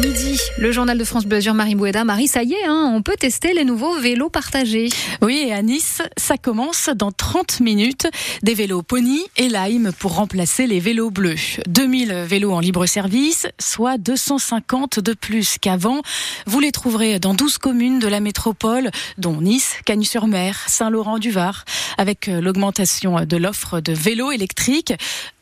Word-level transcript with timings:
Midi, 0.00 0.40
le 0.58 0.70
journal 0.70 0.96
de 0.96 1.04
France 1.04 1.26
Bleu 1.26 1.40
Marie 1.52 1.74
Boueda. 1.74 2.04
Marie, 2.04 2.28
ça 2.28 2.42
y 2.42 2.52
est, 2.52 2.66
hein, 2.66 2.92
on 2.94 3.02
peut 3.02 3.16
tester 3.18 3.52
les 3.52 3.64
nouveaux 3.64 3.98
vélos 3.98 4.28
partagés. 4.28 4.88
Oui, 5.22 5.44
et 5.48 5.52
à 5.52 5.62
Nice, 5.62 6.02
ça 6.16 6.36
commence 6.36 6.90
dans 6.94 7.10
30 7.10 7.60
minutes. 7.60 8.06
Des 8.42 8.54
vélos 8.54 8.82
Pony 8.82 9.22
et 9.36 9.48
Lime 9.48 9.92
pour 9.98 10.14
remplacer 10.14 10.66
les 10.66 10.78
vélos 10.78 11.10
bleus. 11.10 11.36
2000 11.66 12.12
vélos 12.12 12.52
en 12.52 12.60
libre 12.60 12.86
service, 12.86 13.48
soit 13.58 13.98
250 13.98 15.00
de 15.00 15.14
plus 15.14 15.58
qu'avant. 15.58 16.02
Vous 16.46 16.60
les 16.60 16.70
trouverez 16.70 17.18
dans 17.18 17.34
12 17.34 17.58
communes 17.58 17.98
de 17.98 18.08
la 18.08 18.20
métropole, 18.20 18.90
dont 19.16 19.40
Nice, 19.40 19.74
Cagnes-sur-Mer, 19.84 20.64
Saint-Laurent-du-Var, 20.68 21.64
avec 21.96 22.26
l'augmentation 22.28 23.24
de 23.24 23.36
l'offre 23.36 23.80
de 23.80 23.92
vélos 23.92 24.30
électriques. 24.30 24.94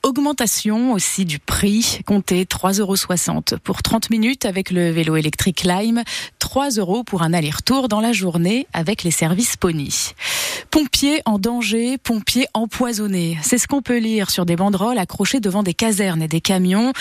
Augmentation 0.02 0.92
aussi 0.92 1.24
du 1.24 1.40
prix, 1.40 1.98
comptez 2.06 2.44
3,60 2.44 2.80
euros 2.80 3.58
pour 3.64 3.82
30 3.82 4.10
minutes 4.10 4.45
avec 4.46 4.70
le 4.70 4.90
vélo 4.90 5.16
électrique 5.16 5.62
Lime, 5.64 6.02
3 6.38 6.70
euros 6.70 7.04
pour 7.04 7.22
un 7.22 7.32
aller-retour 7.32 7.88
dans 7.88 8.00
la 8.00 8.12
journée 8.12 8.66
avec 8.72 9.02
les 9.02 9.10
services 9.10 9.56
Pony. 9.56 10.12
Pompiers 10.70 11.20
en 11.26 11.38
danger, 11.38 11.98
pompiers 11.98 12.46
empoisonnés. 12.54 13.38
C'est 13.42 13.58
ce 13.58 13.66
qu'on 13.66 13.82
peut 13.82 13.98
lire 13.98 14.30
sur 14.30 14.46
des 14.46 14.56
banderoles 14.56 14.98
accrochées 14.98 15.40
devant 15.40 15.62
des 15.62 15.74
casernes 15.74 16.22
et 16.22 16.28
des 16.28 16.40
camions. 16.40 16.92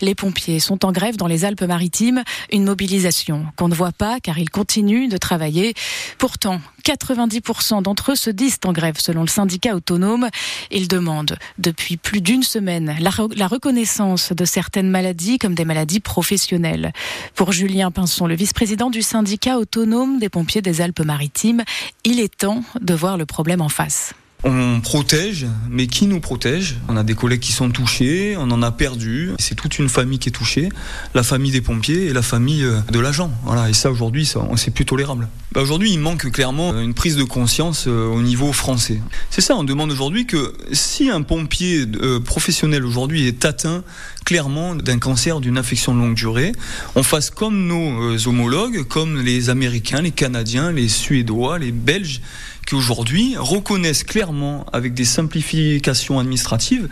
Les 0.00 0.14
pompiers 0.14 0.60
sont 0.60 0.84
en 0.84 0.92
grève 0.92 1.16
dans 1.16 1.26
les 1.26 1.44
Alpes-Maritimes, 1.44 2.22
une 2.50 2.64
mobilisation 2.64 3.46
qu'on 3.56 3.68
ne 3.68 3.74
voit 3.74 3.92
pas 3.92 4.20
car 4.20 4.38
ils 4.38 4.50
continuent 4.50 5.08
de 5.08 5.16
travailler. 5.16 5.74
Pourtant, 6.18 6.60
90% 6.82 7.82
d'entre 7.82 8.12
eux 8.12 8.16
se 8.16 8.30
disent 8.30 8.58
en 8.64 8.72
grève 8.72 8.96
selon 8.98 9.22
le 9.22 9.28
syndicat 9.28 9.74
autonome. 9.74 10.28
Ils 10.70 10.88
demandent 10.88 11.38
depuis 11.58 11.96
plus 11.96 12.20
d'une 12.20 12.42
semaine 12.42 12.96
la, 13.00 13.46
reconnaissance 13.46 14.32
de 14.32 14.44
certaines 14.44 14.90
maladies 14.90 15.38
comme 15.38 15.54
des 15.54 15.64
maladies 15.64 16.00
professionnelles. 16.00 16.92
Pour 17.34 17.52
Julien 17.52 17.90
Pinson, 17.90 18.26
le 18.26 18.34
vice-président 18.34 18.90
du 18.90 19.02
syndicat 19.02 19.58
autonome 19.58 20.18
des 20.18 20.28
pompiers 20.28 20.62
des 20.62 20.80
Alpes-Maritimes, 20.80 21.62
il 22.04 22.20
est 22.20 22.36
temps 22.36 22.62
de 22.80 22.94
voir 22.94 23.16
le 23.16 23.26
problème 23.26 23.60
en 23.60 23.68
face. 23.68 24.14
On 24.44 24.80
protège, 24.80 25.46
mais 25.70 25.86
qui 25.86 26.06
nous 26.06 26.18
protège? 26.18 26.76
On 26.88 26.96
a 26.96 27.04
des 27.04 27.14
collègues 27.14 27.40
qui 27.40 27.52
sont 27.52 27.70
touchés, 27.70 28.34
on 28.36 28.50
en 28.50 28.60
a 28.62 28.72
perdu. 28.72 29.30
C'est 29.38 29.54
toute 29.54 29.78
une 29.78 29.88
famille 29.88 30.18
qui 30.18 30.30
est 30.30 30.32
touchée, 30.32 30.68
la 31.14 31.22
famille 31.22 31.52
des 31.52 31.60
pompiers 31.60 32.06
et 32.06 32.12
la 32.12 32.22
famille 32.22 32.64
euh, 32.64 32.80
de 32.90 32.98
l'agent. 32.98 33.30
Voilà, 33.44 33.70
et 33.70 33.72
ça 33.72 33.90
aujourd'hui, 33.90 34.28
c'est 34.56 34.70
plus 34.72 34.84
tolérable. 34.84 35.28
Bah, 35.52 35.60
aujourd'hui, 35.60 35.92
il 35.92 35.98
manque 35.98 36.30
clairement 36.30 36.78
une 36.80 36.94
prise 36.94 37.16
de 37.16 37.24
conscience 37.24 37.84
euh, 37.86 38.06
au 38.06 38.22
niveau 38.22 38.52
français. 38.54 39.02
C'est 39.28 39.42
ça, 39.42 39.54
on 39.54 39.64
demande 39.64 39.90
aujourd'hui 39.92 40.26
que 40.26 40.54
si 40.72 41.10
un 41.10 41.20
pompier 41.20 41.84
euh, 42.00 42.20
professionnel 42.20 42.86
aujourd'hui 42.86 43.26
est 43.26 43.44
atteint 43.44 43.84
clairement 44.24 44.74
d'un 44.74 44.98
cancer 44.98 45.40
d'une 45.40 45.58
infection 45.58 45.94
de 45.94 45.98
longue 45.98 46.14
durée, 46.14 46.52
on 46.94 47.02
fasse 47.02 47.28
comme 47.28 47.66
nos 47.66 48.26
homologues, 48.26 48.84
comme 48.84 49.20
les 49.20 49.50
Américains, 49.50 50.00
les 50.00 50.10
Canadiens, 50.10 50.72
les 50.72 50.88
Suédois, 50.88 51.58
les 51.58 51.72
Belges 51.72 52.22
qui 52.66 52.74
aujourd'hui 52.74 53.34
reconnaissent 53.36 54.04
clairement 54.04 54.66
avec 54.72 54.94
des 54.94 55.04
simplifications 55.04 56.18
administratives 56.18 56.88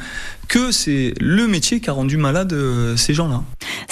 que 0.49 0.73
c'est 0.73 1.15
le 1.21 1.47
métier 1.47 1.81
qui 1.81 1.89
a 1.91 1.93
rendu 1.93 2.17
malade 2.17 2.53
euh, 2.53 2.97
ces 2.97 3.15
gens-là. 3.15 3.45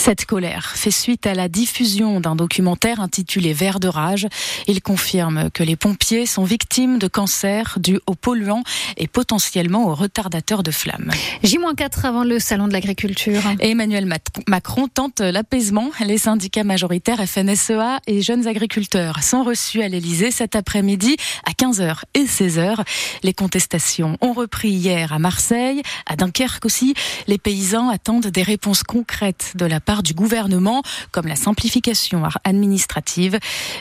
Cette 0.09 0.25
colère 0.25 0.73
fait 0.75 0.91
suite 0.91 1.27
à 1.27 1.35
la 1.35 1.51
diffusion 1.51 2.19
d'un 2.19 2.35
documentaire 2.35 2.99
intitulé 2.99 3.53
Vert 3.53 3.79
de 3.79 3.89
rage. 3.89 4.27
Il 4.67 4.81
confirme 4.81 5.51
que 5.51 5.63
les 5.63 5.77
pompiers 5.77 6.25
sont 6.25 6.45
victimes 6.45 6.99
de 6.99 7.09
cancers 7.09 7.77
dus 7.79 8.01
aux 8.07 8.15
polluants 8.15 8.63
et 8.97 9.07
potentiellement 9.07 9.87
aux 9.87 9.95
retardateurs 9.95 10.63
de 10.63 10.71
flammes. 10.71 11.11
J-4 11.43 12.07
avant 12.07 12.25
le 12.25 12.39
salon 12.39 12.69
de 12.69 12.73
l'agriculture. 12.73 13.43
Emmanuel 13.61 14.11
Macron 14.47 14.89
tente 14.89 15.21
l'apaisement. 15.21 15.91
Les 16.01 16.17
syndicats 16.17 16.65
majoritaires 16.65 17.21
FNSEA 17.29 18.01
et 18.07 18.23
jeunes 18.23 18.47
agriculteurs 18.47 19.23
sont 19.23 19.45
reçus 19.45 19.83
à 19.83 19.89
l'Elysée 19.89 20.31
cet 20.31 20.57
après-midi 20.57 21.19
à 21.45 21.51
15h 21.51 22.05
et 22.15 22.25
16h. 22.25 22.83
Les 23.25 23.35
contestations 23.35 24.17
ont 24.23 24.33
repris 24.33 24.71
hier 24.71 25.13
à 25.13 25.19
Marseille, 25.19 25.83
à 26.07 26.17
Dunkerque 26.17 26.65
aussi, 26.65 26.95
les 27.27 27.37
paysans 27.37 27.91
attendent 27.91 28.29
des 28.29 28.43
réponses 28.43 28.83
concrètes 28.83 29.53
de 29.55 29.67
la 29.67 29.81
part 29.81 29.98
du 30.03 30.15
gouvernement, 30.15 30.83
comme 31.13 31.27
la 31.27 31.37
simplification 31.37 32.23
administrative. 32.45 33.39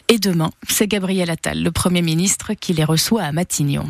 Et 0.07 0.19
demain, 0.19 0.51
c'est 0.67 0.87
Gabriel 0.87 1.29
Attal, 1.29 1.61
le 1.61 1.71
Premier 1.71 2.01
ministre, 2.01 2.53
qui 2.53 2.73
les 2.73 2.83
reçoit 2.83 3.23
à 3.23 3.31
Matignon. 3.31 3.85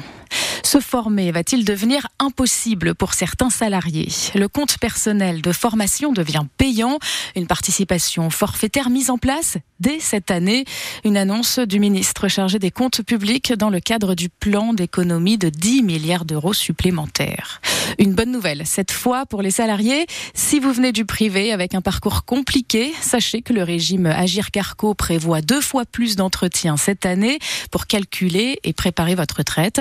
Se 0.68 0.82
former 0.82 1.32
va-t-il 1.32 1.64
devenir 1.64 2.08
impossible 2.20 2.94
pour 2.94 3.14
certains 3.14 3.50
salariés? 3.50 4.10
Le 4.36 4.50
compte 4.50 4.78
personnel 4.80 5.42
de 5.42 5.54
formation 5.54 6.12
devient 6.12 6.44
payant. 6.58 7.00
Une 7.38 7.48
participation 7.48 8.30
forfaitaire 8.30 8.90
mise 8.90 9.10
en 9.10 9.18
place 9.18 9.56
dès 9.80 10.02
cette 10.02 10.30
année. 10.30 10.66
Une 11.06 11.16
annonce 11.16 11.60
du 11.60 11.80
ministre 11.80 12.28
chargé 12.28 12.60
des 12.60 12.70
comptes 12.70 13.02
publics 13.02 13.54
dans 13.54 13.70
le 13.70 13.80
cadre 13.80 14.14
du 14.14 14.28
plan 14.28 14.74
d'économie 14.74 15.38
de 15.38 15.48
10 15.48 15.84
milliards 15.84 16.26
d'euros 16.26 16.52
supplémentaires. 16.52 17.62
Une 17.98 18.14
bonne 18.14 18.32
nouvelle, 18.34 18.66
cette 18.66 18.92
fois 18.92 19.26
pour 19.26 19.42
les 19.42 19.52
salariés. 19.52 20.06
Si 20.34 20.60
vous 20.60 20.74
venez 20.74 20.92
du 20.92 21.06
privé 21.06 21.54
avec 21.54 21.76
un 21.76 21.82
parcours 21.82 22.26
compliqué, 22.26 22.94
sachez 23.00 23.42
que 23.42 23.54
le 23.54 23.64
régime 23.64 24.08
Agir 24.08 24.52
Carco 24.52 24.94
prévoit 24.96 25.42
deux 25.42 25.62
fois 25.62 25.86
plus 25.86 26.18
d'entretiens 26.18 26.76
cette 26.76 27.06
année 27.06 27.40
pour 27.72 27.88
calculer 27.88 28.60
et 28.66 28.74
préparer 28.74 29.16
votre 29.16 29.38
retraite. 29.38 29.80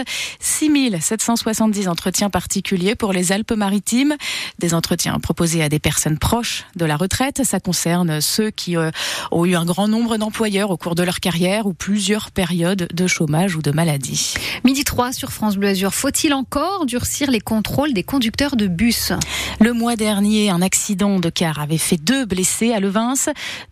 6770 0.76 1.88
entretiens 1.88 2.28
particuliers 2.28 2.94
pour 2.94 3.12
les 3.12 3.32
Alpes-Maritimes. 3.32 4.14
Des 4.58 4.74
entretiens 4.74 5.18
proposés 5.18 5.62
à 5.62 5.68
des 5.68 5.78
personnes 5.78 6.18
proches 6.18 6.64
de 6.76 6.84
la 6.84 6.96
retraite. 6.96 7.44
Ça 7.44 7.60
concerne 7.60 8.20
ceux 8.20 8.50
qui 8.50 8.76
euh, 8.76 8.90
ont 9.30 9.46
eu 9.46 9.56
un 9.56 9.64
grand 9.64 9.88
nombre 9.88 10.18
d'employeurs 10.18 10.70
au 10.70 10.76
cours 10.76 10.94
de 10.94 11.02
leur 11.02 11.20
carrière 11.20 11.66
ou 11.66 11.72
plusieurs 11.72 12.30
périodes 12.30 12.88
de 12.92 13.06
chômage 13.06 13.56
ou 13.56 13.62
de 13.62 13.70
maladie. 13.70 14.34
Midi 14.64 14.84
3 14.84 15.12
sur 15.12 15.32
France 15.32 15.56
Bleu 15.56 15.68
Azur. 15.68 15.94
Faut-il 15.94 16.34
encore 16.34 16.84
durcir 16.84 17.30
les 17.30 17.40
contrôles 17.40 17.94
des 17.94 18.02
conducteurs 18.02 18.56
de 18.56 18.66
bus? 18.66 19.12
Le 19.60 19.72
mois 19.72 19.96
dernier, 19.96 20.50
un 20.50 20.60
accident 20.60 21.18
de 21.20 21.30
car 21.30 21.58
avait 21.58 21.78
fait 21.78 21.96
deux 21.96 22.26
blessés 22.26 22.74
à 22.74 22.80
Levins, 22.80 23.14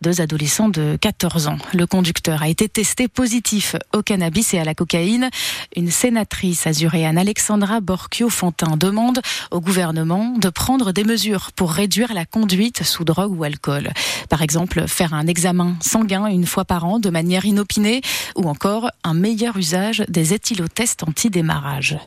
deux 0.00 0.22
adolescents 0.22 0.70
de 0.70 0.97
14 1.00 1.48
ans. 1.48 1.59
Le 1.75 1.87
conducteur 1.87 2.43
a 2.43 2.48
été 2.48 2.69
testé 2.69 3.09
positif 3.09 3.76
au 3.93 4.03
cannabis 4.03 4.54
et 4.54 4.59
à 4.59 4.64
la 4.64 4.75
cocaïne. 4.75 5.28
Une 5.76 5.91
sénatrice 5.91 6.66
azuréenne, 6.94 7.19
Alexandra 7.19 7.81
Borchio-Fontin, 7.81 8.77
demande 8.77 9.21
au 9.50 9.60
gouvernement 9.60 10.34
de 10.38 10.49
prendre 10.49 10.93
des 10.93 11.03
mesures 11.03 11.50
pour 11.56 11.72
réduire 11.72 12.15
la 12.15 12.25
conduite 12.25 12.84
sous 12.84 13.03
drogue 13.03 13.37
ou 13.37 13.43
alcool. 13.43 13.91
Par 14.28 14.43
exemple, 14.43 14.87
faire 14.87 15.12
un 15.12 15.27
examen 15.27 15.75
sanguin 15.81 16.27
une 16.27 16.47
fois 16.47 16.65
par 16.65 16.84
an 16.84 17.00
de 17.00 17.10
manière 17.10 17.47
inopinée 17.47 18.00
ou 18.37 18.49
encore 18.49 18.91
un 19.03 19.15
meilleur 19.15 19.56
usage 19.56 20.05
des 20.09 20.34
éthylotests 20.34 21.03
anti-démarrage. 21.03 21.99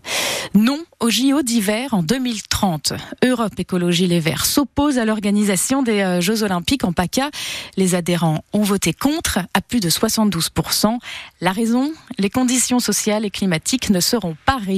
Non 0.53 0.79
au 0.99 1.09
JO 1.09 1.41
d'hiver 1.41 1.93
en 1.93 2.01
2030. 2.01 2.93
Europe 3.23 3.59
Écologie 3.59 4.07
Les 4.07 4.19
Verts 4.19 4.45
s'oppose 4.45 4.97
à 4.97 5.05
l'organisation 5.05 5.83
des 5.83 6.01
euh, 6.01 6.21
Jeux 6.21 6.43
Olympiques 6.43 6.85
en 6.85 6.93
PACA. 6.93 7.29
Les 7.75 7.93
adhérents 7.93 8.43
ont 8.53 8.63
voté 8.63 8.93
contre 8.93 9.39
à 9.53 9.61
plus 9.61 9.79
de 9.79 9.89
72%. 9.89 10.97
La 11.41 11.51
raison 11.51 11.91
Les 12.17 12.29
conditions 12.29 12.79
sociales 12.79 13.25
et 13.25 13.29
climatiques 13.29 13.89
ne 13.89 13.99
seront 13.99 14.37
pas 14.45 14.57
réunies. 14.57 14.76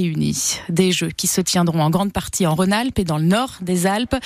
Des 0.68 0.92
Jeux 0.92 1.10
qui 1.10 1.26
se 1.26 1.40
tiendront 1.40 1.82
en 1.82 1.90
grande 1.90 2.12
partie 2.12 2.46
en 2.46 2.54
Rhône-Alpes 2.54 2.98
et 2.98 3.04
dans 3.04 3.18
le 3.18 3.24
nord 3.24 3.58
des 3.60 3.86
Alpes. 3.86 4.16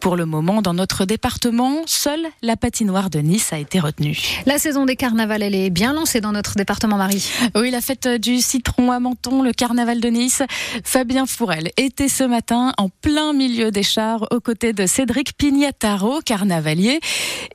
Pour 0.00 0.16
le 0.16 0.26
moment, 0.26 0.62
dans 0.62 0.74
notre 0.74 1.04
département, 1.04 1.82
seule 1.86 2.26
la 2.42 2.56
patinoire 2.56 3.10
de 3.10 3.18
Nice 3.18 3.52
a 3.52 3.58
été 3.58 3.80
retenue. 3.80 4.18
La 4.46 4.58
saison 4.58 4.84
des 4.84 4.96
carnavals, 4.96 5.42
elle 5.42 5.54
est 5.54 5.70
bien 5.70 5.92
lancée 5.92 6.20
dans 6.20 6.32
notre 6.32 6.54
département, 6.54 6.96
Marie. 6.96 7.30
Oui, 7.54 7.70
la 7.70 7.80
fête 7.80 8.08
du 8.08 8.40
citron 8.40 8.90
à 8.92 9.00
Menton, 9.00 9.42
le 9.42 9.52
carnaval 9.52 10.00
de 10.00 10.08
Nice. 10.08 10.42
Fabien 10.84 11.26
Fourel 11.26 11.70
était 11.76 12.08
ce 12.08 12.24
matin 12.24 12.72
en 12.78 12.88
plein 12.88 13.32
milieu 13.32 13.70
des 13.70 13.82
chars 13.82 14.26
aux 14.30 14.40
côtés 14.40 14.72
de 14.72 14.86
Cédric 14.86 15.36
Pignataro, 15.36 16.20
carnavalier. 16.20 17.00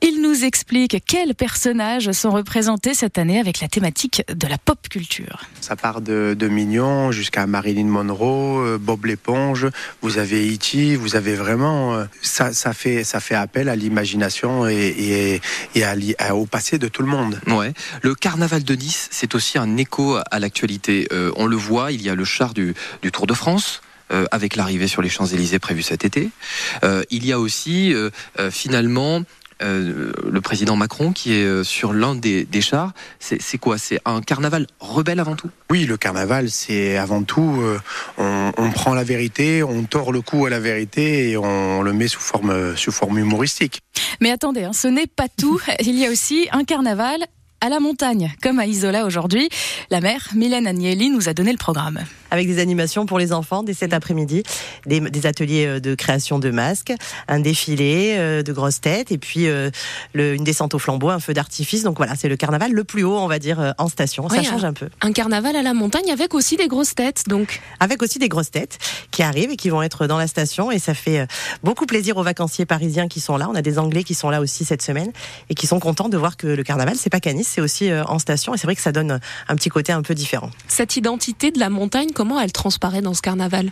Il 0.02 0.22
nous 0.22 0.44
explique 0.44 1.02
quels 1.06 1.34
personnages 1.34 2.12
sont 2.12 2.30
représentés 2.30 2.94
cette 2.94 3.18
année 3.18 3.38
avec 3.38 3.60
la 3.60 3.68
thématique 3.68 4.22
de 4.28 4.46
la 4.46 4.58
pop 4.58 4.88
culture. 4.88 5.40
Ça 5.60 5.76
part 5.76 6.00
de, 6.00 6.36
Mignon 6.50 7.12
jusqu'à 7.12 7.46
Marilyn 7.70 7.88
Monroe, 7.88 8.64
euh, 8.64 8.78
Bob 8.78 9.04
l'éponge, 9.04 9.68
vous 10.02 10.18
avez 10.18 10.52
E.T., 10.52 10.96
vous 10.96 11.14
avez 11.14 11.36
vraiment... 11.36 11.94
Euh, 11.94 12.04
ça, 12.20 12.52
ça, 12.52 12.72
fait, 12.72 13.04
ça 13.04 13.20
fait 13.20 13.36
appel 13.36 13.68
à 13.68 13.76
l'imagination 13.76 14.66
et, 14.66 15.40
et, 15.76 15.84
au 16.32 16.46
passé 16.46 16.78
de 16.78 16.88
tout 16.88 17.02
le 17.02 17.08
monde. 17.08 17.40
Le 18.02 18.14
carnaval 18.16 18.64
de 18.64 18.74
Nice, 18.74 19.08
c'est 19.12 19.36
aussi 19.36 19.56
un 19.56 19.76
écho 19.76 20.18
à 20.30 20.38
l'actualité. 20.40 21.06
Euh, 21.12 21.30
on 21.36 21.46
le 21.46 21.54
voit, 21.54 21.92
il 21.92 22.02
y 22.02 22.10
a 22.10 22.16
le 22.16 22.24
char 22.24 22.54
du, 22.54 22.74
Tour 23.12 23.28
de 23.28 23.34
France. 23.34 23.82
Avec 24.32 24.56
l'arrivée 24.56 24.88
sur 24.88 25.02
les 25.02 25.08
Champs-Élysées 25.08 25.60
prévue 25.60 25.84
cet 25.84 26.04
été. 26.04 26.30
Il 27.10 27.24
y 27.24 27.30
a 27.30 27.38
aussi 27.38 27.94
finalement 28.50 29.22
le 29.60 30.40
président 30.40 30.76
Macron 30.76 31.12
qui 31.12 31.34
est 31.34 31.64
sur 31.64 31.92
l'un 31.92 32.14
des, 32.14 32.46
chars. 32.60 32.92
C'est 33.18 33.58
quoi? 33.58 33.78
C'est 33.78 34.00
un 34.04 34.20
carnaval 34.20 34.66
rebelle 34.80 35.20
avant 35.20 35.36
tout? 35.36 35.50
Oui, 35.70 35.84
le 35.84 35.96
carnaval, 35.96 36.50
c'est 36.50 36.96
avant 36.96 37.22
tout, 37.22 37.62
on, 38.18 38.52
on, 38.56 38.70
prend 38.70 38.94
la 38.94 39.04
vérité, 39.04 39.62
on 39.62 39.84
tord 39.84 40.12
le 40.12 40.20
cou 40.20 40.46
à 40.46 40.50
la 40.50 40.60
vérité 40.60 41.30
et 41.30 41.36
on 41.36 41.82
le 41.82 41.92
met 41.92 42.08
sous 42.08 42.20
forme, 42.20 42.76
sous 42.76 42.92
forme 42.92 43.18
humoristique. 43.18 43.80
Mais 44.20 44.30
attendez, 44.30 44.64
hein, 44.64 44.72
ce 44.72 44.88
n'est 44.88 45.06
pas 45.06 45.28
tout. 45.28 45.60
Il 45.80 45.98
y 45.98 46.06
a 46.06 46.10
aussi 46.10 46.48
un 46.52 46.64
carnaval 46.64 47.24
à 47.60 47.68
la 47.68 47.80
montagne, 47.80 48.32
comme 48.42 48.58
à 48.58 48.66
Isola 48.66 49.04
aujourd'hui. 49.04 49.48
La 49.90 50.00
mère, 50.00 50.28
Mylène 50.34 50.66
Agnelli, 50.66 51.10
nous 51.10 51.28
a 51.28 51.34
donné 51.34 51.52
le 51.52 51.58
programme. 51.58 52.00
Avec 52.30 52.46
des 52.46 52.58
animations 52.58 53.06
pour 53.06 53.18
les 53.18 53.32
enfants 53.32 53.62
dès 53.62 53.74
cet 53.74 53.92
après-midi, 53.92 54.42
des, 54.86 55.26
ateliers 55.26 55.66
euh, 55.66 55.80
de 55.80 55.94
création 55.94 56.38
de 56.38 56.50
masques, 56.50 56.92
un 57.28 57.40
défilé 57.40 58.14
euh, 58.16 58.42
de 58.42 58.52
grosses 58.52 58.80
têtes 58.80 59.12
et 59.12 59.18
puis 59.18 59.46
euh, 59.46 59.70
une 60.14 60.44
descente 60.44 60.74
au 60.74 60.78
flambeau, 60.78 61.10
un 61.10 61.20
feu 61.20 61.34
d'artifice. 61.34 61.82
Donc 61.82 61.96
voilà, 61.96 62.14
c'est 62.16 62.28
le 62.28 62.36
carnaval 62.36 62.72
le 62.72 62.84
plus 62.84 63.04
haut, 63.04 63.18
on 63.18 63.26
va 63.26 63.38
dire, 63.38 63.74
en 63.78 63.88
station. 63.88 64.28
Ça 64.28 64.42
change 64.42 64.64
un 64.64 64.72
peu. 64.72 64.88
Un 65.00 65.12
carnaval 65.12 65.56
à 65.56 65.62
la 65.62 65.74
montagne 65.74 66.10
avec 66.10 66.34
aussi 66.34 66.56
des 66.56 66.68
grosses 66.68 66.94
têtes, 66.94 67.24
donc. 67.26 67.60
Avec 67.80 68.02
aussi 68.02 68.18
des 68.18 68.28
grosses 68.28 68.50
têtes 68.50 68.78
qui 69.10 69.22
arrivent 69.22 69.50
et 69.50 69.56
qui 69.56 69.68
vont 69.68 69.82
être 69.82 70.06
dans 70.06 70.18
la 70.18 70.26
station 70.26 70.70
et 70.70 70.78
ça 70.78 70.94
fait 70.94 71.26
beaucoup 71.62 71.86
plaisir 71.86 72.16
aux 72.16 72.22
vacanciers 72.22 72.66
parisiens 72.66 73.08
qui 73.08 73.20
sont 73.20 73.36
là. 73.36 73.48
On 73.50 73.54
a 73.54 73.62
des 73.62 73.78
Anglais 73.78 74.04
qui 74.04 74.14
sont 74.14 74.30
là 74.30 74.40
aussi 74.40 74.64
cette 74.64 74.82
semaine 74.82 75.12
et 75.48 75.54
qui 75.54 75.66
sont 75.66 75.80
contents 75.80 76.08
de 76.08 76.16
voir 76.16 76.36
que 76.36 76.46
le 76.46 76.62
carnaval, 76.62 76.96
c'est 76.96 77.10
pas 77.10 77.20
Canis, 77.20 77.44
c'est 77.44 77.60
aussi 77.60 77.90
en 77.92 78.18
station. 78.18 78.54
Et 78.54 78.58
c'est 78.58 78.66
vrai 78.66 78.76
que 78.76 78.82
ça 78.82 78.92
donne 78.92 79.20
un 79.48 79.56
petit 79.56 79.68
côté 79.68 79.92
un 79.92 80.02
peu 80.02 80.14
différent. 80.14 80.50
Cette 80.68 80.96
identité 80.96 81.50
de 81.50 81.58
la 81.58 81.70
montagne, 81.70 82.10
comment 82.20 82.38
elle 82.38 82.52
transparaît 82.52 83.00
dans 83.00 83.14
ce 83.14 83.22
carnaval? 83.22 83.70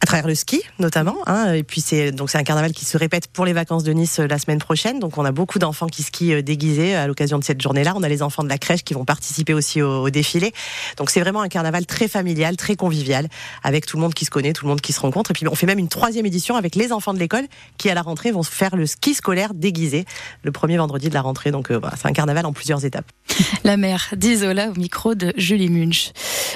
À 0.00 0.06
travers 0.06 0.26
le 0.26 0.34
ski 0.34 0.62
notamment. 0.78 1.16
Hein, 1.26 1.52
et 1.52 1.62
puis 1.62 1.80
c'est 1.80 2.10
donc 2.12 2.30
c'est 2.30 2.38
un 2.38 2.42
carnaval 2.42 2.72
qui 2.72 2.84
se 2.84 2.96
répète 2.96 3.26
pour 3.26 3.44
les 3.44 3.52
vacances 3.52 3.84
de 3.84 3.92
Nice 3.92 4.18
euh, 4.18 4.26
la 4.26 4.38
semaine 4.38 4.58
prochaine. 4.58 4.98
Donc 4.98 5.18
on 5.18 5.24
a 5.24 5.32
beaucoup 5.32 5.58
d'enfants 5.58 5.86
qui 5.86 6.02
skient 6.02 6.34
euh, 6.34 6.42
déguisés 6.42 6.94
à 6.94 7.06
l'occasion 7.06 7.38
de 7.38 7.44
cette 7.44 7.60
journée-là. 7.60 7.92
On 7.96 8.02
a 8.02 8.08
les 8.08 8.22
enfants 8.22 8.42
de 8.42 8.48
la 8.48 8.58
crèche 8.58 8.82
qui 8.82 8.94
vont 8.94 9.04
participer 9.04 9.52
aussi 9.52 9.82
au, 9.82 10.08
défilé. 10.10 10.52
Donc 10.96 11.10
c'est 11.10 11.20
vraiment 11.20 11.42
un 11.42 11.48
carnaval 11.48 11.86
très 11.86 12.08
familial, 12.08 12.56
très 12.56 12.76
convivial, 12.76 13.28
avec 13.62 13.86
tout 13.86 13.96
le 13.96 14.02
monde 14.02 14.14
qui 14.14 14.24
se 14.24 14.30
connaît, 14.30 14.52
tout 14.52 14.64
le 14.64 14.70
monde 14.70 14.80
qui 14.80 14.92
se 14.92 15.00
rencontre. 15.00 15.30
Et 15.30 15.34
puis 15.34 15.46
on 15.46 15.54
fait 15.54 15.66
même 15.66 15.78
une 15.78 15.88
troisième 15.88 16.26
édition 16.26 16.56
avec 16.56 16.74
les 16.74 16.92
enfants 16.92 17.12
de 17.12 17.18
l'école 17.18 17.46
qui 17.76 17.90
à 17.90 17.94
la 17.94 18.02
rentrée 18.02 18.30
vont 18.30 18.42
faire 18.42 18.76
le 18.76 18.86
ski 18.86 19.14
scolaire 19.14 19.52
déguisé 19.54 20.06
le 20.42 20.52
premier 20.52 20.78
vendredi 20.78 21.08
de 21.08 21.14
la 21.14 21.22
rentrée. 21.22 21.50
Donc 21.50 21.70
euh, 21.70 21.80
c'est 21.96 22.08
un 22.08 22.12
carnaval 22.12 22.46
en 22.46 22.52
plusieurs 22.52 22.84
étapes. 22.84 23.06
La 23.64 23.76
mère 23.76 24.08
d'Isola 24.16 24.70
au 24.70 24.78
micro 24.78 25.14
de 25.14 25.32
Julie 25.36 25.68
Munch. 25.68 26.12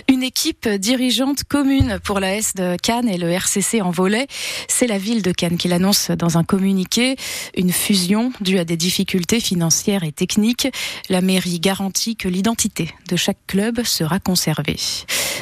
Une 0.09 0.23
équipe 0.23 0.69
dirigeante 0.69 1.45
commune 1.45 1.99
pour 2.03 2.21
la 2.21 2.37
S 2.37 2.55
de 2.55 2.77
Cannes 2.77 3.09
et 3.09 3.19
le 3.19 3.34
RCC 3.35 3.83
en 3.83 3.91
volet. 3.91 4.27
C'est 4.69 4.87
la 4.87 4.99
ville 4.99 5.23
de 5.23 5.33
Cannes 5.33 5.57
qui 5.57 5.69
l'annonce 5.69 6.11
dans 6.11 6.39
un 6.39 6.45
communiqué. 6.45 7.17
Une 7.57 7.73
fusion 7.73 8.33
due 8.41 8.59
à 8.59 8.65
des 8.65 8.77
difficultés 8.77 9.41
financières 9.41 10.05
et 10.05 10.13
techniques. 10.13 10.69
La 11.09 11.21
mairie 11.21 11.61
garantit 11.61 12.17
que 12.17 12.29
l'identité 12.29 12.91
de 13.09 13.17
chaque 13.17 13.39
club 13.47 13.83
sera 13.85 14.19
conservée. 14.21 14.77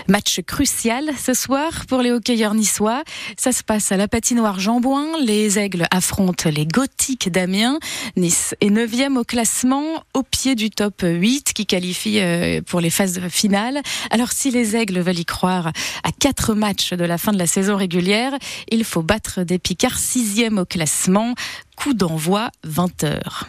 Match 0.09 0.41
crucial 0.47 1.11
ce 1.19 1.35
soir 1.35 1.87
pour 1.87 2.03
les 2.03 2.11
hockeyeurs 2.11 2.55
niçois. 2.55 3.03
Ça 3.37 3.53
se 3.53 3.63
passe 3.63 3.93
à 3.93 3.97
la 3.97 4.09
patinoire 4.09 4.59
Jambouin. 4.59 5.07
Les 5.21 5.59
Aigles 5.59 5.87
affrontent 5.91 6.51
les 6.51 6.67
Gothiques 6.67 7.31
d'Amiens. 7.31 7.79
Nice 8.17 8.55
est 8.61 8.71
9 8.71 8.91
au 9.17 9.25
classement, 9.25 10.03
au 10.15 10.23
pied 10.23 10.55
du 10.55 10.71
top 10.71 11.03
8 11.03 11.53
qui 11.53 11.67
qualifie 11.67 12.21
euh, 12.21 12.61
pour 12.63 12.81
les 12.81 12.91
phases 12.91 13.21
finales. 13.29 13.81
Alors 14.11 14.33
si 14.33 14.51
les 14.51 14.77
Aigles 14.77 15.01
veulent 15.01 15.21
y 15.21 15.25
croire 15.25 15.69
à 16.03 16.13
quatre 16.19 16.55
matchs 16.55 16.93
de 16.93 17.05
la 17.05 17.19
fin 17.19 17.33
de 17.33 17.39
la 17.39 17.47
saison 17.47 17.77
régulière, 17.77 18.33
il 18.71 18.85
faut 18.85 19.03
battre 19.03 19.43
des 19.43 19.59
Picards 19.59 19.99
6 19.99 20.51
au 20.57 20.65
classement. 20.65 21.35
Coup 21.77 21.95
d'envoi 21.95 22.51
20h. 22.67 23.47